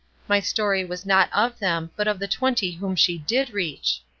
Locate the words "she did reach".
2.95-4.01